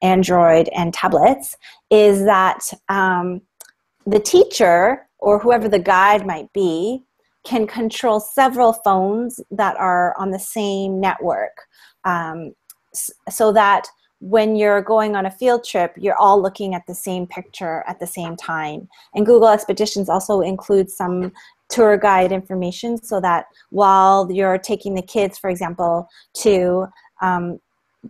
Android, 0.00 0.68
and 0.68 0.94
tablets, 0.94 1.56
is 1.90 2.24
that 2.24 2.60
um, 2.88 3.42
the 4.06 4.20
teacher 4.20 5.06
or 5.18 5.38
whoever 5.38 5.68
the 5.68 5.78
guide 5.78 6.26
might 6.26 6.52
be 6.52 7.04
can 7.44 7.66
control 7.66 8.20
several 8.20 8.72
phones 8.72 9.40
that 9.50 9.76
are 9.76 10.14
on 10.18 10.30
the 10.30 10.38
same 10.38 11.00
network 11.00 11.56
um, 12.04 12.52
so 13.28 13.52
that 13.52 13.86
when 14.20 14.54
you're 14.54 14.82
going 14.82 15.16
on 15.16 15.24
a 15.24 15.30
field 15.30 15.64
trip, 15.64 15.94
you're 15.96 16.16
all 16.16 16.40
looking 16.40 16.74
at 16.74 16.86
the 16.86 16.94
same 16.94 17.26
picture 17.26 17.82
at 17.86 17.98
the 17.98 18.06
same 18.06 18.36
time. 18.36 18.86
And 19.14 19.24
Google 19.24 19.48
Expeditions 19.48 20.10
also 20.10 20.42
includes 20.42 20.94
some 20.94 21.32
tour 21.70 21.96
guide 21.96 22.30
information 22.30 23.02
so 23.02 23.20
that 23.20 23.46
while 23.70 24.30
you're 24.30 24.58
taking 24.58 24.94
the 24.94 25.02
kids, 25.02 25.38
for 25.38 25.48
example, 25.48 26.08
to 26.34 26.86
um, 27.22 27.60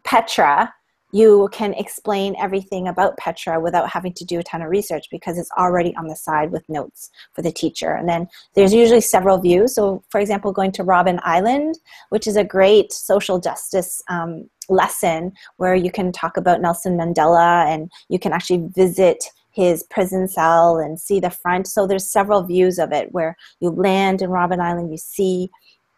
Petra, 0.04 0.74
you 1.12 1.48
can 1.52 1.74
explain 1.74 2.36
everything 2.40 2.88
about 2.88 3.16
Petra 3.16 3.60
without 3.60 3.88
having 3.88 4.12
to 4.14 4.24
do 4.24 4.38
a 4.38 4.42
ton 4.42 4.62
of 4.62 4.70
research 4.70 5.06
because 5.10 5.38
it's 5.38 5.50
already 5.58 5.94
on 5.96 6.06
the 6.06 6.16
side 6.16 6.52
with 6.52 6.68
notes 6.68 7.10
for 7.34 7.42
the 7.42 7.52
teacher. 7.52 7.92
And 7.92 8.08
then 8.08 8.28
there's 8.54 8.72
usually 8.72 9.00
several 9.00 9.38
views. 9.38 9.74
So, 9.74 10.02
for 10.10 10.20
example, 10.20 10.52
going 10.52 10.72
to 10.72 10.84
Robben 10.84 11.18
Island, 11.22 11.78
which 12.10 12.26
is 12.26 12.36
a 12.36 12.44
great 12.44 12.92
social 12.92 13.40
justice 13.40 14.02
um, 14.08 14.48
lesson 14.68 15.32
where 15.56 15.74
you 15.74 15.90
can 15.90 16.12
talk 16.12 16.36
about 16.36 16.60
Nelson 16.60 16.96
Mandela 16.96 17.66
and 17.66 17.90
you 18.08 18.18
can 18.18 18.32
actually 18.32 18.68
visit 18.74 19.24
his 19.52 19.82
prison 19.84 20.28
cell 20.28 20.78
and 20.78 21.00
see 21.00 21.18
the 21.18 21.30
front. 21.30 21.66
So 21.66 21.86
there's 21.86 22.10
several 22.10 22.44
views 22.44 22.78
of 22.78 22.92
it 22.92 23.12
where 23.12 23.36
you 23.58 23.70
land 23.70 24.22
in 24.22 24.30
Robben 24.30 24.60
Island, 24.60 24.90
you 24.90 24.96
see 24.96 25.50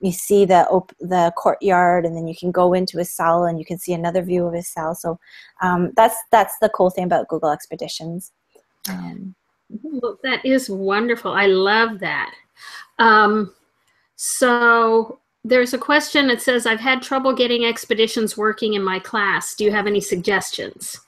you 0.02 0.10
see 0.10 0.44
the 0.44 0.68
op- 0.68 0.94
the 1.00 1.32
courtyard 1.36 2.04
and 2.04 2.16
then 2.16 2.26
you 2.26 2.34
can 2.36 2.50
go 2.50 2.74
into 2.74 2.98
his 2.98 3.10
cell 3.10 3.44
and 3.44 3.58
you 3.58 3.64
can 3.64 3.78
see 3.78 3.92
another 3.92 4.20
view 4.20 4.44
of 4.44 4.52
his 4.52 4.68
cell. 4.68 4.94
So 4.94 5.18
um, 5.62 5.92
that's 5.96 6.16
that's 6.32 6.58
the 6.60 6.68
cool 6.70 6.90
thing 6.90 7.04
about 7.04 7.28
google 7.28 7.50
expeditions. 7.50 8.32
Um, 8.88 9.34
well, 9.82 10.18
that 10.24 10.44
is 10.44 10.68
wonderful. 10.68 11.32
I 11.32 11.46
love 11.46 12.00
that. 12.00 12.34
Um, 12.98 13.54
so 14.16 15.20
there's 15.44 15.72
a 15.72 15.78
question 15.78 16.28
that 16.28 16.40
says 16.40 16.66
i've 16.66 16.78
had 16.78 17.02
trouble 17.02 17.32
getting 17.32 17.64
expeditions 17.64 18.36
working 18.36 18.74
in 18.74 18.82
my 18.82 18.98
class. 18.98 19.54
Do 19.54 19.64
you 19.64 19.72
have 19.72 19.86
any 19.86 20.00
suggestions? 20.00 21.00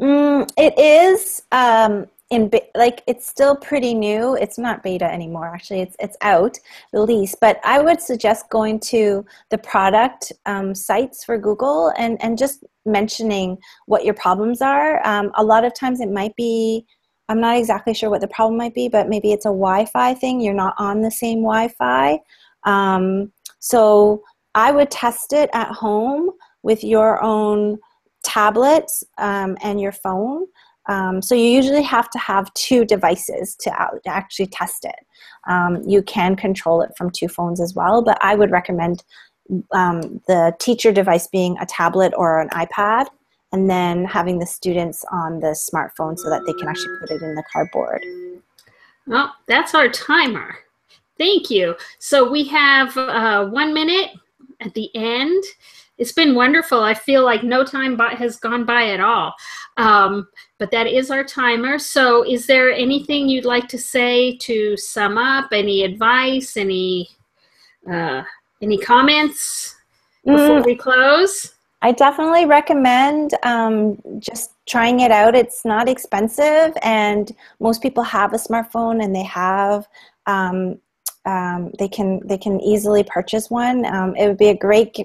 Mm, 0.00 0.50
it 0.56 0.78
is 0.78 1.42
um, 1.52 2.06
in 2.30 2.50
like 2.74 3.02
it's 3.06 3.26
still 3.26 3.56
pretty 3.56 3.94
new. 3.94 4.36
It's 4.36 4.58
not 4.58 4.82
beta 4.82 5.04
anymore 5.10 5.46
actually. 5.46 5.80
It's 5.80 5.96
it's 5.98 6.16
out 6.20 6.58
release. 6.92 7.34
But 7.40 7.58
i 7.64 7.80
would 7.80 8.00
suggest 8.00 8.50
going 8.50 8.80
to 8.80 9.24
the 9.50 9.58
product 9.58 10.32
um, 10.46 10.74
sites 10.74 11.24
for 11.24 11.38
google 11.38 11.92
and 11.98 12.22
and 12.22 12.36
just 12.36 12.64
mentioning 12.84 13.58
what 13.86 14.04
your 14.04 14.14
problems 14.14 14.60
are. 14.60 15.06
Um, 15.06 15.30
a 15.36 15.44
lot 15.44 15.64
of 15.64 15.74
times 15.74 16.00
it 16.00 16.10
might 16.10 16.36
be 16.36 16.84
i'm 17.30 17.40
not 17.40 17.56
exactly 17.56 17.94
sure 17.94 18.10
what 18.10 18.20
the 18.20 18.28
problem 18.28 18.56
might 18.58 18.74
be 18.74 18.88
but 18.88 19.08
maybe 19.08 19.32
it's 19.32 19.46
a 19.46 19.48
wi-fi 19.48 20.14
thing. 20.14 20.40
You're 20.40 20.54
not 20.54 20.74
on 20.78 21.00
the 21.00 21.10
same 21.10 21.38
wi-fi. 21.38 22.18
Um, 22.64 23.32
so 23.58 24.22
i 24.54 24.70
would 24.70 24.90
test 24.90 25.32
it 25.32 25.48
at 25.54 25.68
home 25.72 26.30
with 26.62 26.84
your 26.84 27.22
own 27.22 27.78
tablets 28.22 29.02
um, 29.16 29.56
and 29.62 29.80
your 29.80 29.92
phone 29.92 30.46
um, 30.88 31.20
so 31.20 31.34
you 31.34 31.44
usually 31.44 31.82
have 31.82 32.10
to 32.10 32.18
have 32.18 32.52
two 32.54 32.84
devices 32.84 33.54
to 33.56 33.90
actually 34.06 34.46
test 34.46 34.84
it. 34.84 34.96
Um, 35.46 35.82
you 35.86 36.02
can 36.02 36.34
control 36.34 36.82
it 36.82 36.90
from 36.96 37.10
two 37.10 37.28
phones 37.28 37.60
as 37.60 37.74
well, 37.74 38.02
but 38.02 38.18
I 38.22 38.34
would 38.34 38.50
recommend 38.50 39.04
um, 39.72 40.20
the 40.26 40.54
teacher 40.58 40.92
device 40.92 41.26
being 41.26 41.56
a 41.58 41.66
tablet 41.66 42.12
or 42.16 42.40
an 42.40 42.48
iPad, 42.50 43.06
and 43.52 43.68
then 43.68 44.04
having 44.04 44.38
the 44.38 44.46
students 44.46 45.04
on 45.10 45.40
the 45.40 45.48
smartphone 45.48 46.18
so 46.18 46.28
that 46.28 46.42
they 46.46 46.52
can 46.54 46.68
actually 46.68 46.98
put 47.00 47.10
it 47.10 47.22
in 47.22 47.34
the 47.34 47.44
cardboard. 47.50 48.04
Well, 49.06 49.34
that's 49.46 49.74
our 49.74 49.88
timer. 49.88 50.56
Thank 51.16 51.50
you. 51.50 51.74
So 51.98 52.30
we 52.30 52.44
have 52.48 52.96
uh, 52.96 53.46
one 53.46 53.72
minute 53.72 54.10
at 54.60 54.74
the 54.74 54.94
end. 54.94 55.42
It's 55.98 56.12
been 56.12 56.34
wonderful. 56.34 56.80
I 56.80 56.94
feel 56.94 57.24
like 57.24 57.42
no 57.42 57.64
time 57.64 57.96
by, 57.96 58.10
has 58.10 58.36
gone 58.36 58.64
by 58.64 58.90
at 58.90 59.00
all. 59.00 59.34
Um, 59.76 60.28
but 60.58 60.70
that 60.70 60.86
is 60.86 61.10
our 61.10 61.24
timer. 61.24 61.78
So 61.78 62.24
is 62.24 62.46
there 62.46 62.72
anything 62.72 63.28
you'd 63.28 63.44
like 63.44 63.68
to 63.68 63.78
say 63.78 64.36
to 64.38 64.76
sum 64.76 65.18
up? 65.18 65.48
Any 65.52 65.82
advice? 65.82 66.56
Any 66.56 67.08
uh, 67.90 68.22
any 68.62 68.78
comments 68.78 69.76
before 70.24 70.60
mm, 70.60 70.66
we 70.66 70.76
close? 70.76 71.54
I 71.80 71.92
definitely 71.92 72.44
recommend 72.44 73.34
um, 73.44 73.98
just 74.18 74.52
trying 74.66 75.00
it 75.00 75.10
out. 75.10 75.36
It's 75.36 75.64
not 75.64 75.88
expensive, 75.88 76.72
and 76.82 77.32
most 77.60 77.82
people 77.82 78.02
have 78.02 78.32
a 78.32 78.36
smartphone 78.36 79.02
and 79.02 79.14
they 79.14 79.22
have 79.22 79.86
um, 80.26 80.78
um, 81.24 81.72
they 81.78 81.88
can 81.88 82.20
they 82.26 82.38
can 82.38 82.60
easily 82.60 83.04
purchase 83.04 83.50
one. 83.50 83.84
Um, 83.84 84.16
it 84.16 84.26
would 84.26 84.38
be 84.38 84.48
a 84.48 84.56
great 84.56 84.96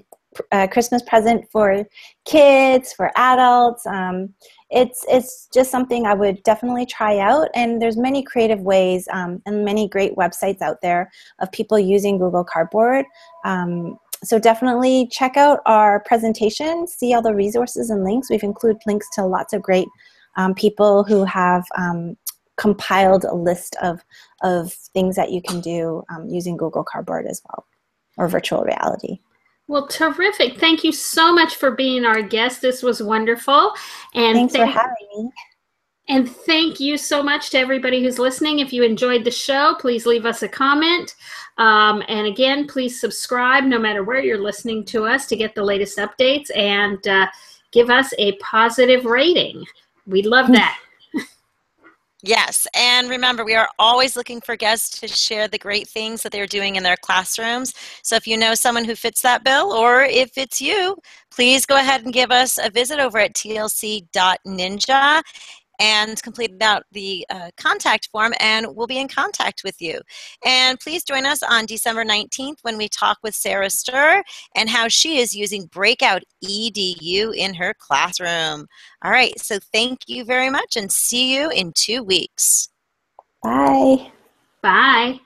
uh, 0.51 0.67
Christmas 0.67 1.01
present 1.03 1.49
for 1.51 1.85
kids, 2.25 2.93
for 2.93 3.11
adults. 3.15 3.85
Um, 3.85 4.33
it's 4.69 5.05
it's 5.07 5.47
just 5.53 5.69
something 5.69 6.05
I 6.05 6.13
would 6.13 6.41
definitely 6.43 6.85
try 6.85 7.19
out. 7.19 7.49
And 7.53 7.81
there's 7.81 7.97
many 7.97 8.23
creative 8.23 8.61
ways 8.61 9.07
um, 9.11 9.41
and 9.45 9.63
many 9.63 9.87
great 9.87 10.15
websites 10.15 10.61
out 10.61 10.81
there 10.81 11.11
of 11.39 11.51
people 11.51 11.77
using 11.77 12.17
Google 12.17 12.43
Cardboard. 12.43 13.05
Um, 13.45 13.97
so 14.23 14.39
definitely 14.39 15.07
check 15.11 15.35
out 15.35 15.59
our 15.65 15.99
presentation, 16.01 16.87
see 16.87 17.13
all 17.13 17.21
the 17.21 17.35
resources 17.35 17.89
and 17.89 18.03
links. 18.03 18.29
We've 18.29 18.41
included 18.41 18.81
links 18.87 19.07
to 19.15 19.25
lots 19.25 19.53
of 19.53 19.61
great 19.61 19.87
um, 20.37 20.53
people 20.53 21.03
who 21.03 21.25
have 21.25 21.65
um, 21.77 22.17
compiled 22.57 23.25
a 23.25 23.35
list 23.35 23.75
of, 23.81 24.03
of 24.41 24.73
things 24.73 25.15
that 25.15 25.31
you 25.31 25.41
can 25.41 25.59
do 25.59 26.03
um, 26.09 26.29
using 26.29 26.55
Google 26.55 26.83
Cardboard 26.83 27.25
as 27.27 27.41
well, 27.47 27.65
or 28.17 28.27
virtual 28.27 28.63
reality. 28.63 29.19
Well, 29.73 29.87
terrific. 29.87 30.59
Thank 30.59 30.83
you 30.83 30.91
so 30.91 31.33
much 31.33 31.55
for 31.55 31.71
being 31.71 32.05
our 32.05 32.21
guest. 32.21 32.61
This 32.61 32.83
was 32.83 33.01
wonderful. 33.01 33.73
And 34.13 34.35
Thanks 34.35 34.53
thank- 34.53 34.71
for 34.71 34.79
having 34.79 35.07
me. 35.17 35.31
And 36.09 36.29
thank 36.29 36.79
you 36.79 36.95
so 36.95 37.23
much 37.23 37.49
to 37.49 37.57
everybody 37.57 38.03
who's 38.03 38.19
listening. 38.19 38.59
If 38.59 38.71
you 38.71 38.83
enjoyed 38.83 39.23
the 39.23 39.31
show, 39.31 39.75
please 39.79 40.05
leave 40.05 40.27
us 40.27 40.43
a 40.43 40.47
comment. 40.47 41.15
Um, 41.57 42.03
and 42.07 42.27
again, 42.27 42.67
please 42.67 43.01
subscribe 43.01 43.63
no 43.63 43.79
matter 43.79 44.03
where 44.03 44.21
you're 44.21 44.37
listening 44.37 44.85
to 44.85 45.05
us 45.05 45.25
to 45.25 45.35
get 45.35 45.55
the 45.55 45.63
latest 45.63 45.97
updates 45.97 46.55
and 46.55 47.07
uh, 47.07 47.25
give 47.71 47.89
us 47.89 48.13
a 48.19 48.33
positive 48.33 49.05
rating. 49.05 49.65
We'd 50.05 50.27
love 50.27 50.47
that. 50.51 50.77
Yes, 52.25 52.67
and 52.73 53.09
remember, 53.09 53.43
we 53.43 53.53
are 53.53 53.67
always 53.77 54.15
looking 54.15 54.39
for 54.39 54.55
guests 54.55 54.97
to 55.01 55.09
share 55.09 55.49
the 55.49 55.57
great 55.57 55.89
things 55.89 56.23
that 56.23 56.31
they're 56.31 56.47
doing 56.47 56.77
in 56.77 56.83
their 56.83 56.95
classrooms. 56.95 57.73
So 58.01 58.15
if 58.15 58.25
you 58.25 58.37
know 58.37 58.55
someone 58.55 58.85
who 58.85 58.95
fits 58.95 59.21
that 59.23 59.43
bill, 59.43 59.73
or 59.73 60.03
if 60.03 60.37
it's 60.37 60.61
you, 60.61 60.95
please 61.35 61.65
go 61.65 61.75
ahead 61.75 62.05
and 62.05 62.13
give 62.13 62.31
us 62.31 62.57
a 62.63 62.69
visit 62.69 62.99
over 62.99 63.17
at 63.19 63.33
tlc.ninja 63.33 65.21
and 65.79 66.21
complete 66.21 66.61
out 66.61 66.83
the 66.91 67.25
uh, 67.29 67.49
contact 67.57 68.09
form, 68.11 68.33
and 68.39 68.67
we'll 68.75 68.87
be 68.87 68.99
in 68.99 69.07
contact 69.07 69.63
with 69.63 69.81
you. 69.81 69.99
And 70.45 70.79
please 70.79 71.03
join 71.03 71.25
us 71.25 71.43
on 71.43 71.65
December 71.65 72.05
19th 72.05 72.57
when 72.61 72.77
we 72.77 72.87
talk 72.87 73.17
with 73.23 73.35
Sarah 73.35 73.69
Stir 73.69 74.23
and 74.55 74.69
how 74.69 74.87
she 74.87 75.19
is 75.19 75.35
using 75.35 75.65
Breakout 75.65 76.23
EDU 76.43 77.35
in 77.35 77.55
her 77.55 77.73
classroom. 77.77 78.67
All 79.03 79.11
right, 79.11 79.37
so 79.39 79.59
thank 79.73 80.01
you 80.07 80.23
very 80.25 80.49
much 80.49 80.75
and 80.75 80.91
see 80.91 81.35
you 81.35 81.49
in 81.49 81.73
two 81.73 82.03
weeks. 82.03 82.69
Bye. 83.43 84.11
Bye. 84.61 85.19